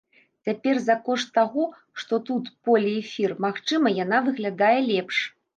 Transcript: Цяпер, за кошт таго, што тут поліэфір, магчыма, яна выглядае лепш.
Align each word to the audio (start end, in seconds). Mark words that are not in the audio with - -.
Цяпер, 0.47 0.79
за 0.85 0.95
кошт 1.09 1.29
таго, 1.35 1.65
што 2.03 2.19
тут 2.31 2.49
поліэфір, 2.71 3.37
магчыма, 3.47 3.95
яна 4.03 4.25
выглядае 4.31 4.77
лепш. 4.91 5.25